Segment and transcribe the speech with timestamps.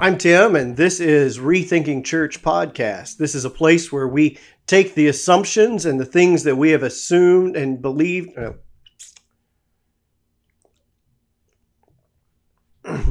[0.00, 3.16] I'm Tim, and this is Rethinking Church Podcast.
[3.16, 6.84] This is a place where we take the assumptions and the things that we have
[6.84, 8.38] assumed and believed.
[8.38, 8.52] Uh,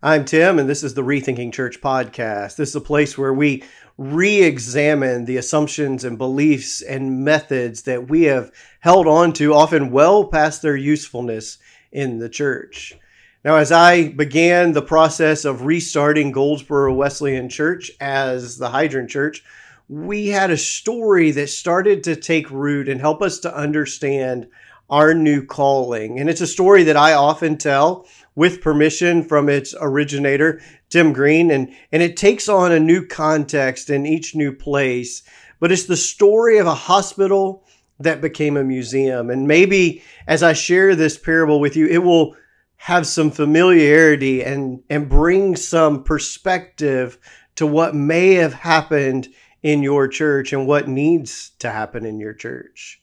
[0.00, 2.54] I'm Tim, and this is the Rethinking Church Podcast.
[2.54, 3.64] This is a place where we
[3.96, 9.90] re examine the assumptions and beliefs and methods that we have held on to, often
[9.90, 11.58] well past their usefulness
[11.90, 12.96] in the church.
[13.44, 19.44] Now, as I began the process of restarting Goldsboro Wesleyan Church as the Hydrant Church,
[19.88, 24.48] we had a story that started to take root and help us to understand
[24.90, 26.18] our new calling.
[26.18, 31.52] And it's a story that I often tell with permission from its originator, Tim Green,
[31.52, 35.22] and, and it takes on a new context in each new place.
[35.60, 37.64] But it's the story of a hospital
[38.00, 39.30] that became a museum.
[39.30, 42.36] And maybe as I share this parable with you, it will
[42.78, 47.18] have some familiarity and and bring some perspective
[47.56, 49.28] to what may have happened
[49.62, 53.02] in your church and what needs to happen in your church.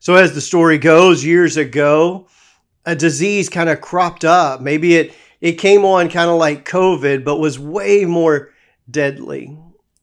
[0.00, 2.26] So as the story goes, years ago,
[2.84, 4.60] a disease kind of cropped up.
[4.60, 8.50] Maybe it it came on kind of like COVID, but was way more
[8.90, 9.56] deadly.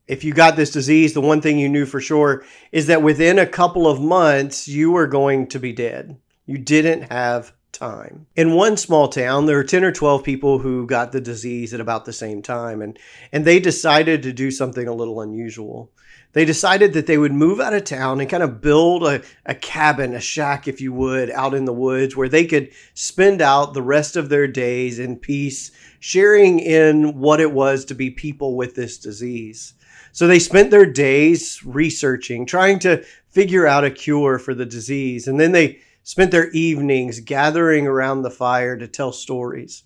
[0.07, 3.37] If you got this disease, the one thing you knew for sure is that within
[3.37, 6.17] a couple of months, you were going to be dead.
[6.45, 8.27] You didn't have time.
[8.35, 11.79] In one small town, there were 10 or 12 people who got the disease at
[11.79, 12.97] about the same time, and,
[13.31, 15.91] and they decided to do something a little unusual.
[16.33, 19.55] They decided that they would move out of town and kind of build a, a
[19.55, 23.73] cabin, a shack, if you would, out in the woods where they could spend out
[23.73, 28.55] the rest of their days in peace, sharing in what it was to be people
[28.55, 29.73] with this disease.
[30.11, 35.27] So they spent their days researching, trying to figure out a cure for the disease.
[35.27, 39.83] And then they spent their evenings gathering around the fire to tell stories.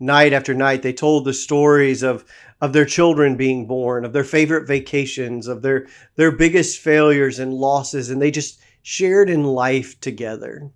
[0.00, 2.24] Night after night, they told the stories of,
[2.60, 7.54] of their children being born, of their favorite vacations, of their, their biggest failures and
[7.54, 10.70] losses, and they just shared in life together.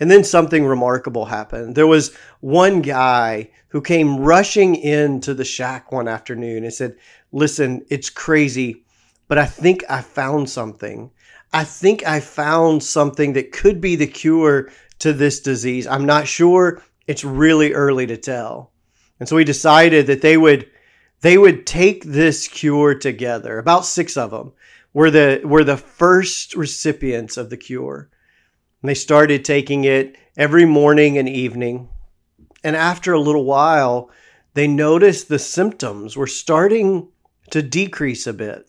[0.00, 1.74] And then something remarkable happened.
[1.74, 6.96] There was one guy who came rushing into the shack one afternoon and said,
[7.32, 8.84] Listen, it's crazy,
[9.28, 11.10] but I think I found something.
[11.52, 15.86] I think I found something that could be the cure to this disease.
[15.86, 16.82] I'm not sure.
[17.06, 18.72] It's really early to tell.
[19.18, 20.70] And so we decided that they would
[21.22, 23.58] they would take this cure together.
[23.58, 24.52] About 6 of them
[24.94, 28.08] were the were the first recipients of the cure.
[28.82, 31.88] And they started taking it every morning and evening.
[32.64, 34.10] And after a little while,
[34.54, 37.08] they noticed the symptoms were starting
[37.50, 38.68] to decrease a bit.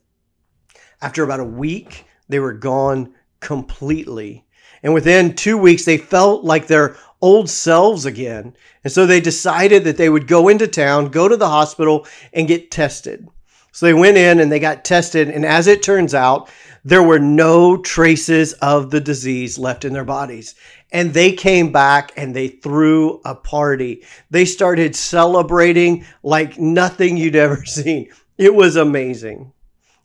[1.02, 4.46] After about a week, they were gone completely.
[4.84, 8.56] And within two weeks, they felt like their old selves again.
[8.84, 12.48] And so they decided that they would go into town, go to the hospital, and
[12.48, 13.28] get tested.
[13.72, 15.30] So they went in and they got tested.
[15.30, 16.50] And as it turns out,
[16.84, 20.56] there were no traces of the disease left in their bodies.
[20.92, 24.04] And they came back and they threw a party.
[24.30, 28.10] They started celebrating like nothing you'd ever seen.
[28.38, 29.54] It was amazing.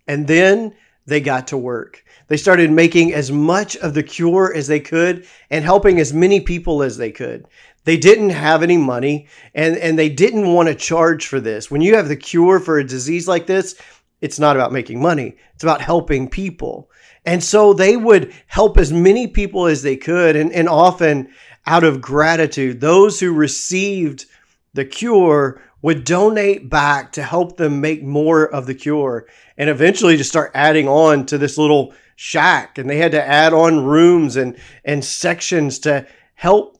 [0.07, 0.75] And then
[1.07, 2.05] they got to work.
[2.29, 6.41] They started making as much of the cure as they could and helping as many
[6.41, 7.47] people as they could.
[7.85, 11.71] They didn't have any money and, and they didn't want to charge for this.
[11.71, 13.81] When you have the cure for a disease like this,
[14.21, 16.91] it's not about making money, it's about helping people.
[17.25, 20.37] And so they would help as many people as they could.
[20.37, 21.29] And, and often,
[21.67, 24.27] out of gratitude, those who received
[24.75, 29.27] the cure would donate back to help them make more of the cure
[29.59, 33.53] and eventually to start adding on to this little shack and they had to add
[33.53, 36.79] on rooms and and sections to help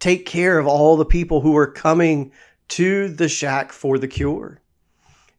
[0.00, 2.32] take care of all the people who were coming
[2.68, 4.60] to the shack for the cure.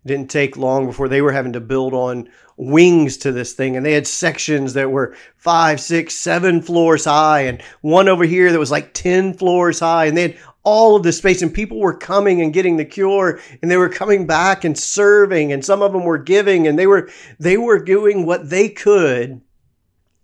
[0.03, 3.75] It didn't take long before they were having to build on wings to this thing
[3.75, 8.49] and they had sections that were five six seven floors high and one over here
[8.49, 11.79] that was like 10 floors high and they had all of this space and people
[11.79, 15.81] were coming and getting the cure and they were coming back and serving and some
[15.81, 17.09] of them were giving and they were
[17.39, 19.39] they were doing what they could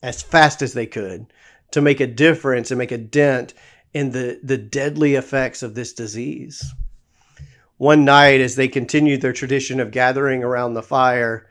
[0.03, 1.31] as fast as they could
[1.69, 3.53] to make a difference and make a dent
[3.93, 6.73] in the the deadly effects of this disease.
[7.77, 11.47] One night as they continued their tradition of gathering around the fire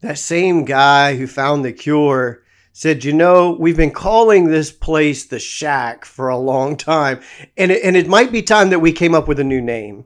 [0.00, 2.42] that same guy who found the cure
[2.78, 7.18] said, you know, we've been calling this place the shack for a long time.
[7.56, 10.04] And it, and it might be time that we came up with a new name.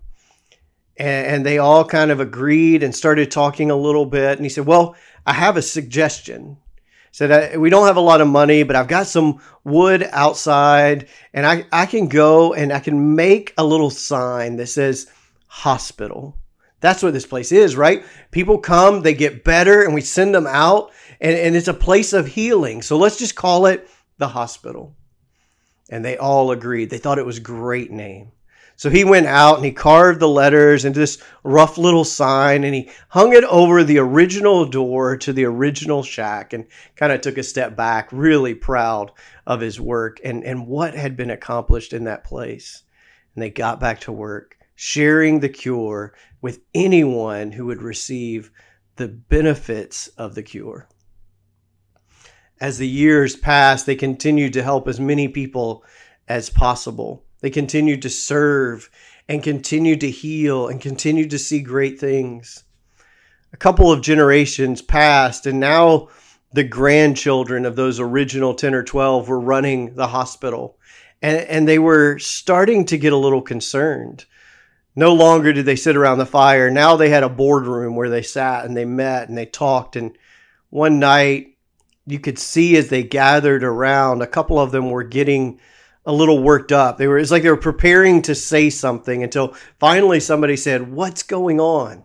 [0.97, 4.39] And, and they all kind of agreed and started talking a little bit.
[4.39, 4.97] And he said, well,
[5.27, 6.57] I have a suggestion.
[7.11, 11.45] said, We don't have a lot of money, but I've got some wood outside, and
[11.45, 15.09] I, I can go and I can make a little sign that says
[15.47, 16.39] hospital.
[16.81, 18.03] That's what this place is, right?
[18.31, 20.91] People come, they get better, and we send them out,
[21.23, 22.83] and, and it's a place of healing.
[22.83, 23.89] So let's just call it
[24.19, 24.97] the hospital.
[25.89, 26.91] And they all agreed.
[26.91, 28.33] They thought it was a great name.
[28.77, 32.75] So he went out and he carved the letters into this rough little sign and
[32.75, 36.67] he hung it over the original door to the original shack and
[36.97, 39.13] kind of took a step back, really proud
[39.47, 42.83] of his work and, and what had been accomplished in that place.
[43.37, 48.51] And they got back to work, sharing the cure with anyone who would receive
[48.97, 50.89] the benefits of the cure.
[52.63, 55.85] As the years passed, they continued to help as many people
[56.29, 57.25] as possible.
[57.41, 58.89] They continued to serve
[59.29, 62.63] and continued to heal and continued to see great things.
[63.53, 66.09] A couple of generations passed, and now
[66.53, 70.79] the grandchildren of those original 10 or 12 were running the hospital.
[71.21, 74.25] And, and they were starting to get a little concerned.
[74.95, 76.71] No longer did they sit around the fire.
[76.71, 79.97] Now they had a boardroom where they sat and they met and they talked.
[79.97, 80.17] And
[80.71, 81.52] one night,
[82.07, 85.61] you could see as they gathered around, a couple of them were getting
[86.05, 86.99] a little worked up.
[86.99, 91.23] They were it's like they were preparing to say something until finally somebody said, "What's
[91.23, 92.05] going on?"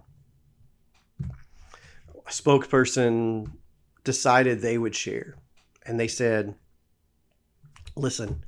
[2.16, 3.52] A spokesperson
[4.04, 5.38] decided they would share.
[5.86, 6.56] And they said,
[7.96, 8.44] "Listen,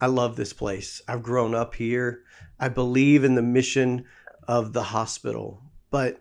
[0.00, 1.00] I love this place.
[1.06, 2.22] I've grown up here.
[2.58, 4.04] I believe in the mission
[4.48, 6.20] of the hospital, but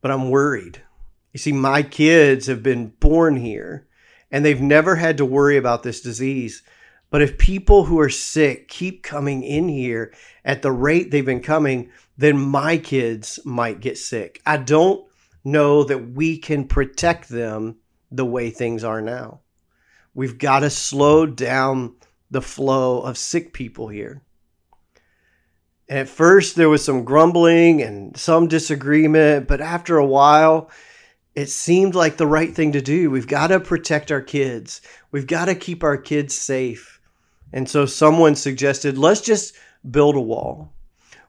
[0.00, 0.82] but I'm worried.
[1.32, 3.86] You see my kids have been born here
[4.30, 6.62] and they've never had to worry about this disease."
[7.10, 10.14] But if people who are sick keep coming in here
[10.44, 14.40] at the rate they've been coming, then my kids might get sick.
[14.46, 15.06] I don't
[15.44, 17.76] know that we can protect them
[18.10, 19.40] the way things are now.
[20.14, 21.96] We've got to slow down
[22.30, 24.22] the flow of sick people here.
[25.88, 30.70] At first, there was some grumbling and some disagreement, but after a while,
[31.34, 33.10] it seemed like the right thing to do.
[33.10, 34.80] We've got to protect our kids.
[35.10, 37.00] We've got to keep our kids safe.
[37.52, 39.54] And so someone suggested, let's just
[39.90, 40.72] build a wall.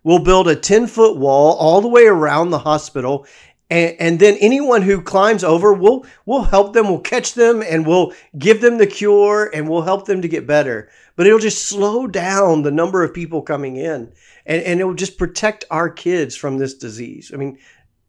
[0.03, 3.25] We'll build a 10 foot wall all the way around the hospital.
[3.69, 7.88] And, and, then anyone who climbs over, we'll, we'll help them, we'll catch them, and
[7.88, 10.89] we'll give them the cure and we'll help them to get better.
[11.15, 14.11] But it'll just slow down the number of people coming in
[14.45, 17.31] and, and it will just protect our kids from this disease.
[17.33, 17.57] I mean,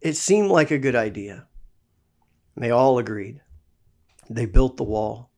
[0.00, 1.47] it seemed like a good idea.
[2.55, 3.41] And they all agreed.
[4.31, 5.31] They built the wall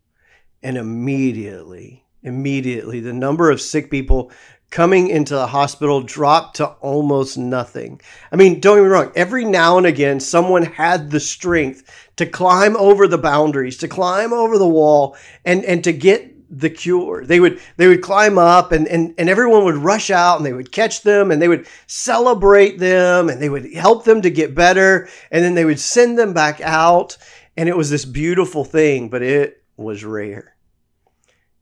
[0.63, 3.01] and immediately immediately.
[3.01, 4.31] The number of sick people
[4.71, 8.01] coming into the hospital dropped to almost nothing.
[8.33, 12.27] I mean, don't get me wrong, every now and again, someone had the strength to
[12.27, 17.25] climb over the boundaries, to climb over the wall, and, and to get the cure.
[17.25, 20.53] They would they would climb up and, and, and everyone would rush out and they
[20.53, 24.55] would catch them and they would celebrate them and they would help them to get
[24.55, 27.17] better and then they would send them back out.
[27.57, 30.57] And it was this beautiful thing, but it was rare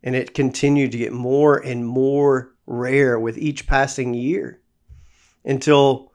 [0.05, 4.61] and it continued to get more and more rare with each passing year
[5.45, 6.13] until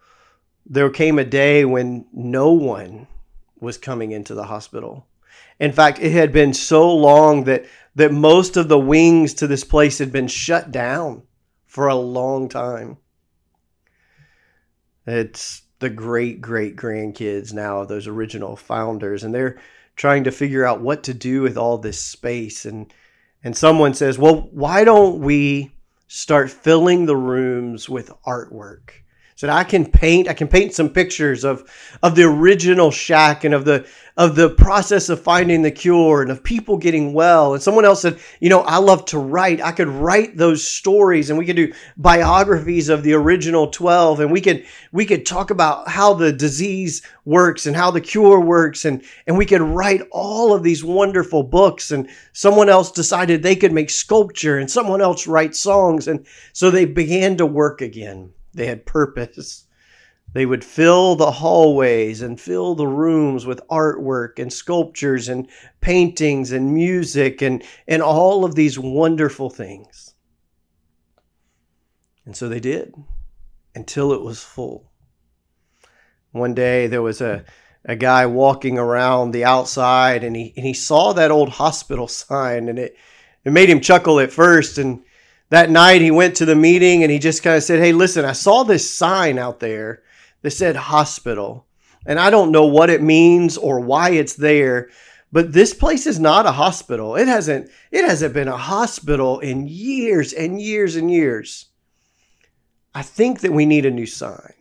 [0.66, 3.08] there came a day when no one
[3.60, 5.08] was coming into the hospital.
[5.60, 7.66] In fact, it had been so long that
[7.96, 11.24] that most of the wings to this place had been shut down
[11.66, 12.98] for a long time.
[15.06, 19.60] It's the great great grandkids now of those original founders and they're
[19.96, 22.94] trying to figure out what to do with all this space and
[23.44, 25.72] and someone says, well, why don't we
[26.08, 28.92] start filling the rooms with artwork?
[29.40, 31.64] So I can paint, I can paint some pictures of,
[32.04, 36.30] of the original shack and of the, of the process of finding the cure and
[36.30, 37.54] of people getting well.
[37.54, 39.62] And someone else said, you know, I love to write.
[39.62, 44.30] I could write those stories and we could do biographies of the original 12 and
[44.30, 48.84] we could, we could talk about how the disease works and how the cure works.
[48.84, 51.92] And, and we could write all of these wonderful books.
[51.92, 56.10] And someone else decided they could make sculpture and someone else write songs.
[56.10, 58.34] And so they began to work again.
[58.60, 59.68] They had purpose.
[60.34, 65.48] They would fill the hallways and fill the rooms with artwork and sculptures and
[65.80, 70.14] paintings and music and, and all of these wonderful things.
[72.26, 72.94] And so they did
[73.76, 74.92] until it was full.
[76.32, 77.46] One day there was a,
[77.86, 82.68] a guy walking around the outside and he, and he saw that old hospital sign
[82.68, 82.98] and it,
[83.46, 84.78] it made him chuckle at first.
[84.78, 85.06] And
[85.50, 88.26] that night he went to the meeting and he just kind of said, Hey, listen,
[88.26, 90.04] I saw this sign out there
[90.42, 91.66] that said hospital.
[92.06, 94.90] And I don't know what it means or why it's there,
[95.32, 97.16] But this place is not a hospital.
[97.16, 101.68] It hasn't it hasn't been a hospital in years and years and years.
[102.94, 104.54] I think that we need a new sign.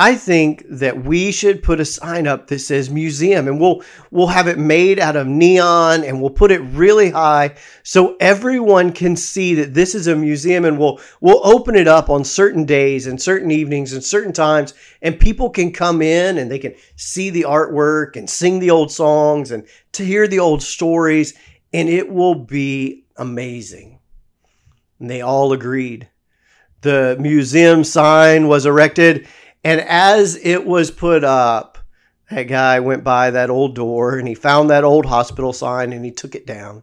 [0.00, 4.28] I think that we should put a sign up that says museum and we'll we'll
[4.28, 9.16] have it made out of neon and we'll put it really high so everyone can
[9.16, 13.08] see that this is a museum and we'll we'll open it up on certain days
[13.08, 17.28] and certain evenings and certain times and people can come in and they can see
[17.28, 21.34] the artwork and sing the old songs and to hear the old stories
[21.72, 23.98] and it will be amazing.
[25.00, 26.08] And they all agreed.
[26.82, 29.26] The museum sign was erected
[29.64, 31.78] and as it was put up,
[32.30, 36.04] that guy went by that old door and he found that old hospital sign and
[36.04, 36.82] he took it down.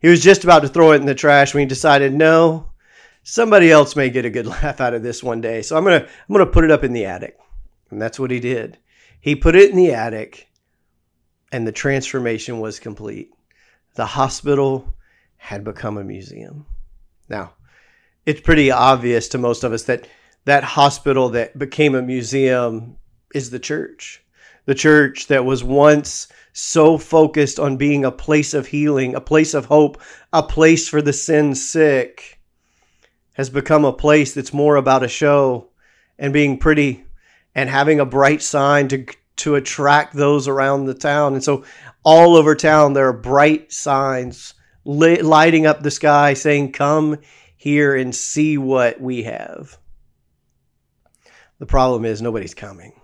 [0.00, 2.70] He was just about to throw it in the trash when he decided, no,
[3.22, 5.62] somebody else may get a good laugh out of this one day.
[5.62, 7.38] So I'm gonna I'm gonna put it up in the attic.
[7.90, 8.78] And that's what he did.
[9.20, 10.48] He put it in the attic
[11.52, 13.30] and the transformation was complete.
[13.96, 14.94] The hospital
[15.36, 16.66] had become a museum.
[17.28, 17.54] Now,
[18.24, 20.06] it's pretty obvious to most of us that
[20.44, 22.96] that hospital that became a museum
[23.34, 24.22] is the church.
[24.66, 29.54] The church that was once so focused on being a place of healing, a place
[29.54, 30.00] of hope,
[30.32, 32.40] a place for the sin sick,
[33.34, 35.68] has become a place that's more about a show
[36.18, 37.04] and being pretty
[37.54, 39.06] and having a bright sign to
[39.36, 41.32] to attract those around the town.
[41.32, 41.64] And so
[42.04, 44.52] all over town there are bright signs
[44.84, 47.18] lighting up the sky saying come
[47.56, 49.78] here and see what we have.
[51.60, 52.98] The problem is nobody's coming.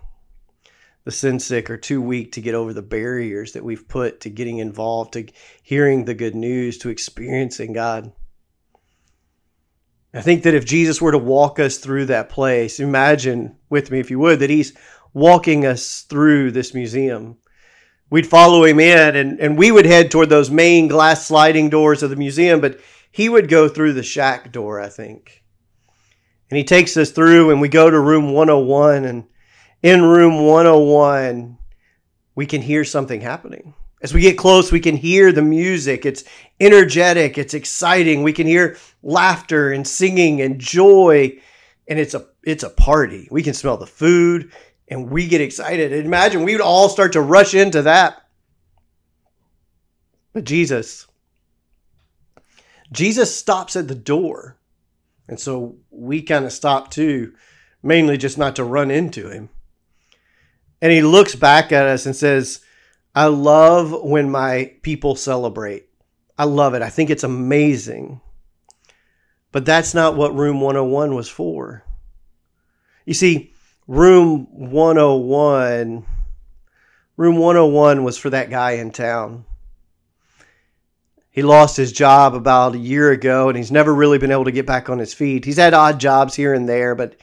[1.05, 4.29] The sin sick are too weak to get over the barriers that we've put to
[4.29, 5.27] getting involved, to
[5.61, 8.11] hearing the good news, to experiencing God.
[10.11, 13.99] I think that if Jesus were to walk us through that place, imagine with me,
[13.99, 14.73] if you would, that he's
[15.13, 17.37] walking us through this museum.
[18.09, 22.01] We'd follow him in and, and we would head toward those main glass sliding doors
[22.01, 22.79] of the museum, but
[23.11, 25.43] he would go through the shack door, I think.
[26.49, 29.05] And he takes us through, and we go to room 101.
[29.05, 29.25] And
[29.83, 31.57] in room 101,
[32.35, 33.73] we can hear something happening.
[34.01, 36.05] As we get close, we can hear the music.
[36.05, 36.23] It's
[36.59, 38.21] energetic, it's exciting.
[38.21, 41.39] We can hear laughter and singing and joy,
[41.87, 43.27] and it's a it's a party.
[43.31, 44.51] We can smell the food
[44.87, 45.91] and we get excited.
[45.91, 48.21] And imagine we would all start to rush into that.
[50.33, 51.07] But Jesus
[52.91, 54.57] Jesus stops at the door
[55.27, 57.33] and so we kind of stopped too,
[57.83, 59.49] mainly just not to run into him.
[60.81, 62.61] And he looks back at us and says,
[63.15, 65.89] I love when my people celebrate.
[66.37, 66.81] I love it.
[66.81, 68.21] I think it's amazing.
[69.51, 71.83] But that's not what room 101 was for.
[73.05, 73.53] You see,
[73.87, 76.05] room 101
[77.15, 79.45] room 101 was for that guy in town
[81.37, 84.51] he lost his job about a year ago and he's never really been able to
[84.51, 85.45] get back on his feet.
[85.45, 87.15] He's had odd jobs here and there, but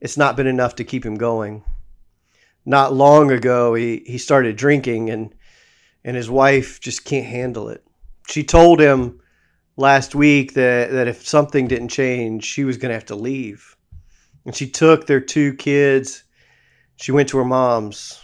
[0.00, 1.62] it's not been enough to keep him going.
[2.66, 5.32] Not long ago, he, he started drinking and
[6.02, 7.86] and his wife just can't handle it.
[8.26, 9.20] She told him
[9.76, 13.76] last week that, that if something didn't change, she was going to have to leave.
[14.44, 16.24] And she took their two kids.
[16.96, 18.20] She went to her mom's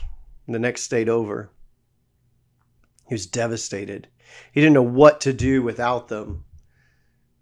[0.48, 1.52] the next state over.
[3.08, 4.08] He was devastated.
[4.52, 6.44] He didn't know what to do without them.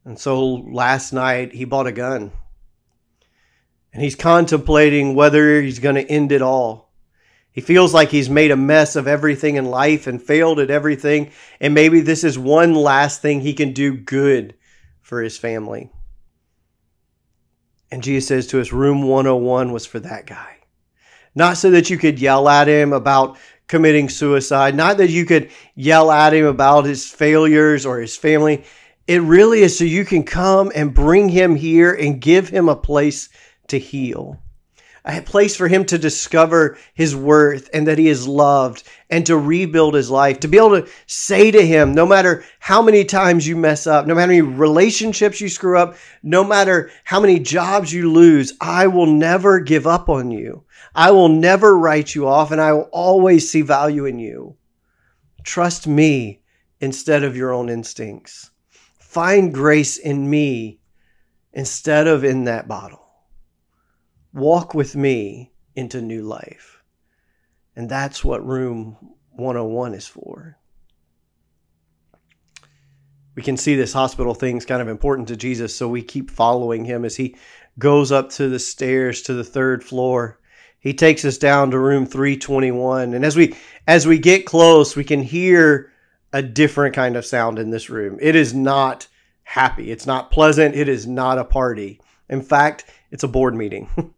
[0.04, 2.32] And so last night he bought a gun.
[3.92, 6.92] And he's contemplating whether he's going to end it all.
[7.52, 11.30] He feels like he's made a mess of everything in life and failed at everything.
[11.60, 14.54] And maybe this is one last thing he can do good
[15.00, 15.92] for his family.
[17.92, 20.56] And Jesus says to us, Room 101 was for that guy.
[21.36, 25.50] Not so that you could yell at him about committing suicide, not that you could
[25.74, 28.64] yell at him about his failures or his family.
[29.06, 32.76] It really is so you can come and bring him here and give him a
[32.76, 33.28] place
[33.68, 34.40] to heal.
[35.06, 39.36] A place for him to discover his worth and that he is loved and to
[39.36, 40.40] rebuild his life.
[40.40, 44.06] To be able to say to him, no matter how many times you mess up,
[44.06, 48.54] no matter how many relationships you screw up, no matter how many jobs you lose,
[48.62, 50.64] I will never give up on you.
[50.94, 54.56] I will never write you off and I will always see value in you.
[55.42, 56.40] Trust me
[56.80, 58.50] instead of your own instincts.
[58.98, 60.80] Find grace in me
[61.52, 63.03] instead of in that bottle.
[64.34, 66.82] Walk with me into new life.
[67.74, 68.96] And that's what room
[69.30, 70.58] 101 is for.
[73.34, 76.84] We can see this hospital thing's kind of important to Jesus, so we keep following
[76.84, 77.36] him as he
[77.78, 80.38] goes up to the stairs to the third floor
[80.78, 83.56] he takes us down to room 321 and as we
[83.88, 85.90] as we get close we can hear
[86.34, 88.18] a different kind of sound in this room.
[88.20, 89.06] It is not
[89.44, 89.92] happy.
[89.92, 90.74] It's not pleasant.
[90.74, 92.00] It is not a party.
[92.28, 93.88] In fact, it's a board meeting.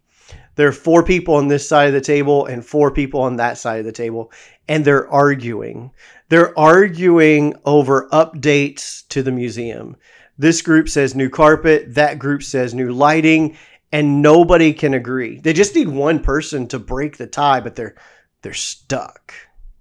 [0.57, 3.59] there are four people on this side of the table and four people on that
[3.59, 4.33] side of the table,
[4.69, 5.93] and they're arguing.
[6.29, 9.97] They're arguing over updates to the museum.
[10.39, 13.57] This group says new carpet, that group says new lighting,
[13.93, 15.39] and nobody can agree.
[15.39, 17.95] They just need one person to break the tie, but they're
[18.43, 19.33] they're stuck.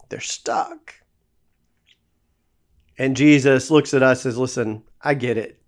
[0.09, 0.95] They're stuck.
[2.97, 5.61] And Jesus looks at us and says, listen, I get it.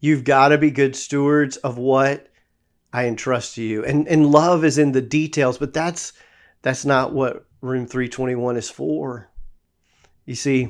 [0.00, 2.27] You've got to be good stewards of what
[2.92, 3.84] I entrust to you.
[3.84, 6.12] And and love is in the details, but that's
[6.62, 9.30] that's not what room 321 is for.
[10.24, 10.68] You see,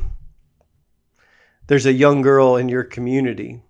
[1.67, 3.63] there's a young girl in your community.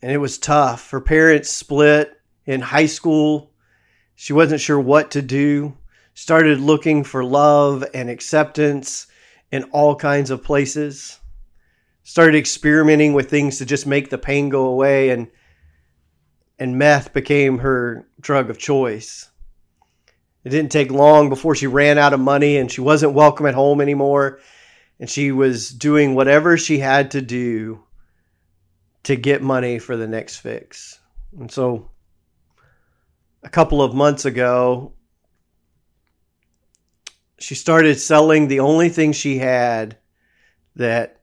[0.00, 0.90] And it was tough.
[0.90, 2.12] Her parents split
[2.44, 3.52] in high school.
[4.14, 5.76] She wasn't sure what to do.
[6.14, 9.06] Started looking for love and acceptance
[9.50, 11.20] in all kinds of places.
[12.02, 15.28] Started experimenting with things to just make the pain go away and
[16.58, 19.30] and meth became her drug of choice.
[20.44, 23.54] It didn't take long before she ran out of money and she wasn't welcome at
[23.54, 24.40] home anymore.
[24.98, 27.84] And she was doing whatever she had to do
[29.04, 31.00] to get money for the next fix.
[31.38, 31.90] And so
[33.42, 34.92] a couple of months ago,
[37.38, 39.98] she started selling the only thing she had
[40.76, 41.20] that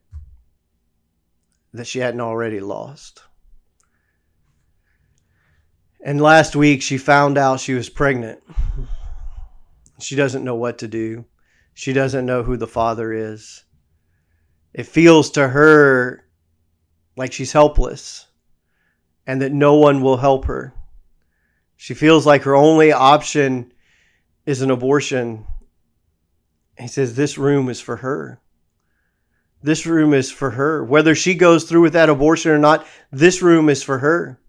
[1.72, 3.22] that she hadn't already lost.
[6.04, 8.42] And last week she found out she was pregnant.
[10.00, 11.26] She doesn't know what to do.
[11.74, 13.64] She doesn't know who the father is.
[14.72, 16.24] It feels to her
[17.16, 18.26] like she's helpless
[19.26, 20.74] and that no one will help her.
[21.76, 23.72] She feels like her only option
[24.46, 25.46] is an abortion
[26.80, 28.40] he says, This room is for her.
[29.62, 30.82] This room is for her.
[30.84, 34.39] Whether she goes through with that abortion or not, this room is for her.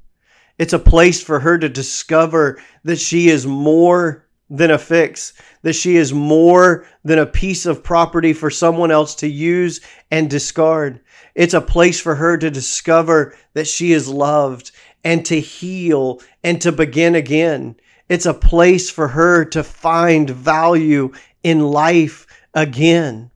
[0.62, 5.74] It's a place for her to discover that she is more than a fix, that
[5.74, 11.00] she is more than a piece of property for someone else to use and discard.
[11.34, 14.70] It's a place for her to discover that she is loved
[15.04, 17.76] and to heal and to begin again.
[18.08, 23.31] It's a place for her to find value in life again.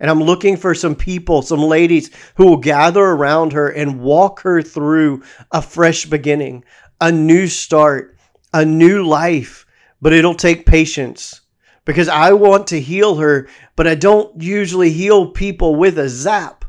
[0.00, 4.40] And I'm looking for some people, some ladies who will gather around her and walk
[4.40, 6.64] her through a fresh beginning,
[7.00, 8.16] a new start,
[8.54, 9.66] a new life.
[10.00, 11.40] But it'll take patience
[11.84, 16.64] because I want to heal her, but I don't usually heal people with a zap.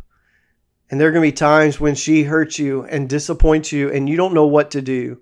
[0.90, 4.10] And there are going to be times when she hurts you and disappoints you and
[4.10, 5.22] you don't know what to do.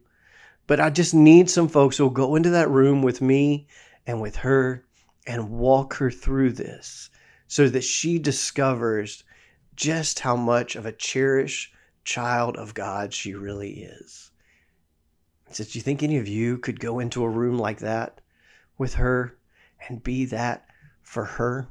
[0.65, 3.67] But I just need some folks who'll go into that room with me
[4.05, 4.85] and with her
[5.25, 7.09] and walk her through this
[7.47, 9.23] so that she discovers
[9.75, 14.31] just how much of a cherished child of God she really is.
[15.51, 18.21] So, do you think any of you could go into a room like that
[18.77, 19.37] with her
[19.87, 20.65] and be that
[21.01, 21.67] for her?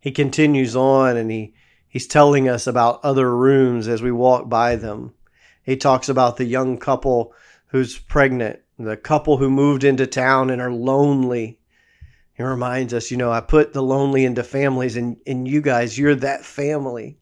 [0.00, 1.54] He continues on and he,
[1.88, 5.14] he's telling us about other rooms as we walk by them.
[5.64, 7.34] He talks about the young couple
[7.66, 11.58] who's pregnant the couple who moved into town and are lonely.
[12.38, 15.98] He reminds us, you know, I put the lonely into families, and, and you guys,
[15.98, 17.18] you're that family.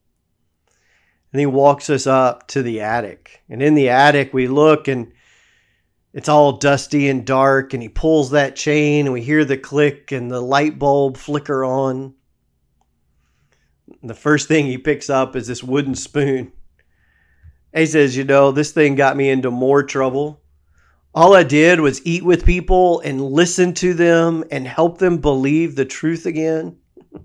[1.33, 3.42] And he walks us up to the attic.
[3.48, 5.12] And in the attic, we look and
[6.12, 7.72] it's all dusty and dark.
[7.72, 11.64] And he pulls that chain, and we hear the click and the light bulb flicker
[11.64, 12.14] on.
[14.02, 16.52] And the first thing he picks up is this wooden spoon.
[17.74, 20.42] He says, You know, this thing got me into more trouble
[21.16, 25.74] all I did was eat with people and listen to them and help them believe
[25.74, 26.76] the truth again.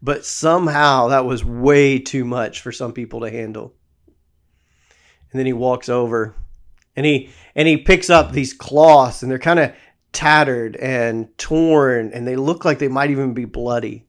[0.00, 3.74] But somehow that was way too much for some people to handle.
[5.32, 6.36] And then he walks over
[6.94, 9.72] and he and he picks up these cloths and they're kind of
[10.12, 14.06] tattered and torn and they look like they might even be bloody.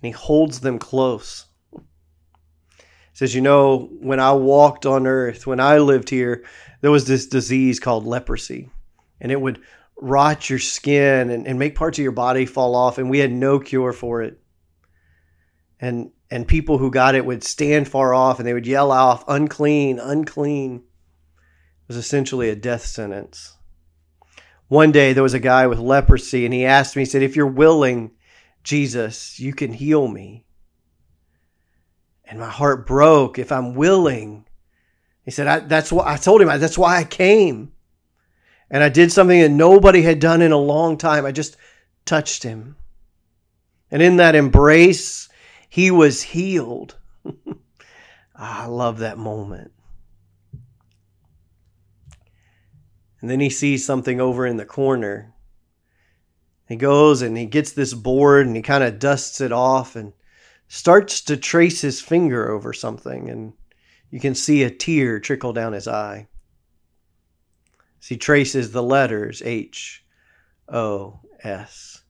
[0.00, 1.44] And he holds them close.
[3.22, 6.42] Says, "You know, when I walked on earth, when I lived here,
[6.80, 8.68] there was this disease called leprosy,
[9.20, 9.60] and it would
[9.96, 13.30] rot your skin and, and make parts of your body fall off, and we had
[13.30, 14.40] no cure for it.
[15.78, 19.22] And and people who got it would stand far off and they would yell off,
[19.28, 20.78] unclean, unclean.
[20.78, 23.56] It was essentially a death sentence.
[24.66, 27.36] One day there was a guy with leprosy and he asked me, he said, If
[27.36, 28.10] you're willing,
[28.64, 30.44] Jesus, you can heal me.
[32.32, 33.38] And my heart broke.
[33.38, 34.46] If I'm willing,
[35.22, 36.48] he said, I, that's what I told him.
[36.48, 37.72] That's why I came.
[38.70, 41.26] And I did something that nobody had done in a long time.
[41.26, 41.58] I just
[42.06, 42.76] touched him.
[43.90, 45.28] And in that embrace,
[45.68, 46.96] he was healed.
[48.34, 49.72] Ah, I love that moment.
[53.20, 55.34] And then he sees something over in the corner.
[56.66, 60.14] He goes and he gets this board and he kind of dusts it off and
[60.72, 63.28] starts to trace his finger over something.
[63.28, 63.52] And
[64.10, 66.28] you can see a tear trickle down his eye.
[68.00, 70.02] As he traces the letters H
[70.70, 72.00] O S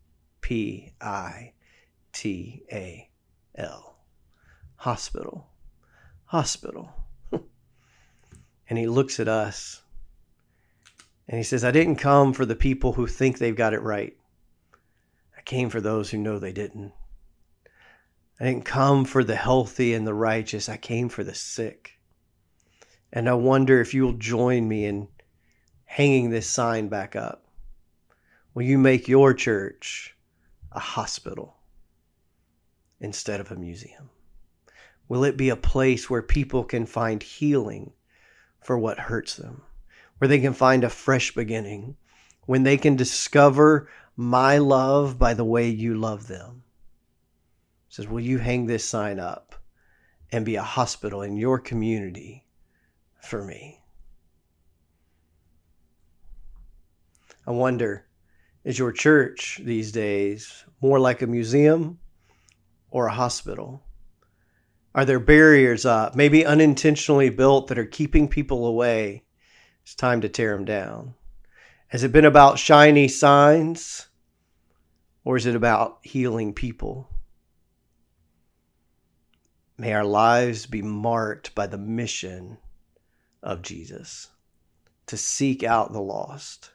[0.40, 1.54] P I
[2.12, 3.10] T A
[3.56, 3.96] L.
[4.76, 5.48] Hospital.
[6.26, 6.88] Hospital.
[7.32, 9.82] and he looks at us
[11.26, 14.16] and he says, I didn't come for the people who think they've got it right.
[15.36, 16.92] I came for those who know they didn't.
[18.42, 20.68] I didn't come for the healthy and the righteous.
[20.68, 22.00] I came for the sick.
[23.12, 25.06] And I wonder if you'll join me in
[25.84, 27.44] hanging this sign back up.
[28.52, 30.16] Will you make your church
[30.72, 31.56] a hospital
[33.00, 34.10] instead of a museum?
[35.08, 37.92] Will it be a place where people can find healing
[38.60, 39.62] for what hurts them?
[40.22, 41.96] where they can find a fresh beginning,
[42.46, 46.61] when they can discover my love by the way you love them.
[47.92, 49.54] Says, Will you hang this sign up
[50.30, 52.46] and be a hospital in your community
[53.20, 53.82] for me?
[57.46, 58.06] I wonder,
[58.64, 61.98] is your church these days more like a museum
[62.90, 63.82] or a hospital?
[64.94, 69.24] Are there barriers up, maybe unintentionally built, that are keeping people away
[69.82, 71.12] it's time to tear them down.
[71.88, 74.08] Has it been about shiny signs
[75.26, 77.11] or is it about healing people?
[79.82, 82.58] May our lives be marked by the mission
[83.42, 84.28] of Jesus
[85.06, 86.70] to seek out the lost,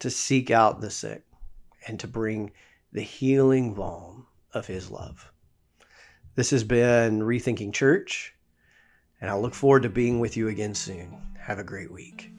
[0.00, 1.22] to seek out the sick,
[1.86, 2.50] and to bring
[2.90, 5.30] the healing balm of his love.
[6.34, 8.34] This has been Rethinking Church,
[9.20, 11.22] and I look forward to being with you again soon.
[11.38, 12.32] Have a great week.